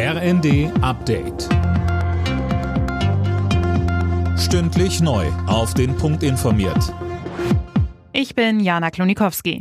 [0.00, 1.48] RND Update.
[4.38, 5.26] Stündlich neu.
[5.48, 6.94] Auf den Punkt informiert.
[8.12, 9.60] Ich bin Jana Klonikowski.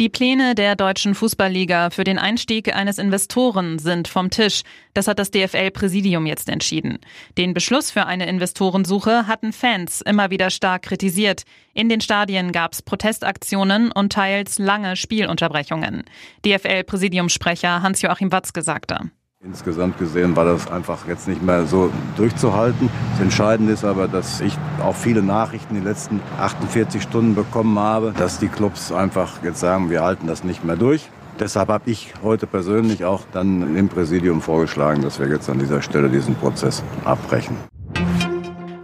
[0.00, 4.62] Die Pläne der deutschen Fußballliga für den Einstieg eines Investoren sind vom Tisch.
[4.92, 6.98] Das hat das DFL-Präsidium jetzt entschieden.
[7.36, 11.44] Den Beschluss für eine Investorensuche hatten Fans immer wieder stark kritisiert.
[11.74, 16.02] In den Stadien gab es Protestaktionen und teils lange Spielunterbrechungen.
[16.44, 19.12] DFL-Präsidiumssprecher Hans-Joachim Watzke sagte.
[19.44, 22.90] Insgesamt gesehen war das einfach jetzt nicht mehr so durchzuhalten.
[23.12, 24.52] Das Entscheidende ist aber, dass ich
[24.82, 29.60] auch viele Nachrichten in den letzten 48 Stunden bekommen habe, dass die Clubs einfach jetzt
[29.60, 31.08] sagen, wir halten das nicht mehr durch.
[31.38, 35.82] Deshalb habe ich heute persönlich auch dann im Präsidium vorgeschlagen, dass wir jetzt an dieser
[35.82, 37.56] Stelle diesen Prozess abbrechen.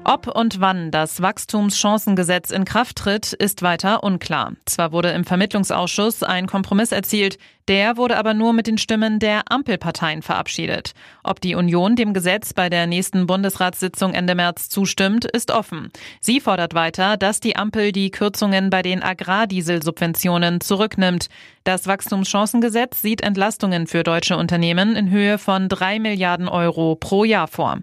[0.07, 4.53] Ob und wann das Wachstumschancengesetz in Kraft tritt, ist weiter unklar.
[4.67, 9.51] Zwar wurde im Vermittlungsausschuss ein Kompromiss erzielt, der wurde aber nur mit den Stimmen der
[9.51, 10.93] Ampelparteien verabschiedet.
[11.23, 15.91] Ob die Union dem Gesetz bei der nächsten Bundesratssitzung Ende März zustimmt, ist offen.
[16.21, 21.29] Sie fordert weiter, dass die Ampel die Kürzungen bei den Agrardieselsubventionen zurücknimmt.
[21.65, 27.49] Das Wachstumschancengesetz sieht Entlastungen für deutsche Unternehmen in Höhe von drei Milliarden Euro pro Jahr
[27.49, 27.79] vor.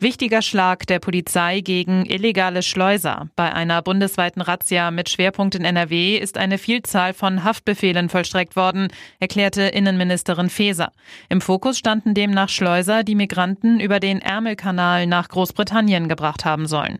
[0.00, 3.28] Wichtiger Schlag der Polizei gegen illegale Schleuser.
[3.34, 8.88] Bei einer bundesweiten Razzia mit Schwerpunkt in NRW ist eine Vielzahl von Haftbefehlen vollstreckt worden,
[9.18, 10.92] erklärte Innenministerin Faeser.
[11.28, 16.98] Im Fokus standen demnach Schleuser, die Migranten über den Ärmelkanal nach Großbritannien gebracht haben sollen.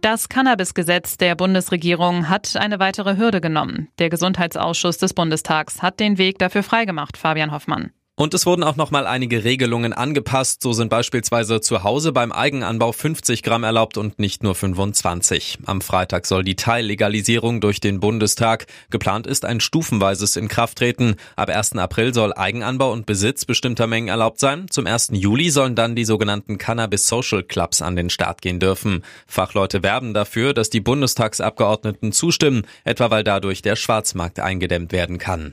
[0.00, 3.88] Das Cannabis-Gesetz der Bundesregierung hat eine weitere Hürde genommen.
[3.98, 7.92] Der Gesundheitsausschuss des Bundestags hat den Weg dafür freigemacht, Fabian Hoffmann.
[8.18, 10.60] Und es wurden auch noch mal einige Regelungen angepasst.
[10.60, 15.58] So sind beispielsweise zu Hause beim Eigenanbau 50 Gramm erlaubt und nicht nur 25.
[15.66, 18.66] Am Freitag soll die Teillegalisierung durch den Bundestag.
[18.90, 21.14] Geplant ist ein stufenweises Inkrafttreten.
[21.36, 21.76] Ab 1.
[21.76, 24.66] April soll Eigenanbau und Besitz bestimmter Mengen erlaubt sein.
[24.68, 25.10] Zum 1.
[25.12, 29.04] Juli sollen dann die sogenannten Cannabis Social Clubs an den Start gehen dürfen.
[29.28, 35.52] Fachleute werben dafür, dass die Bundestagsabgeordneten zustimmen, etwa weil dadurch der Schwarzmarkt eingedämmt werden kann.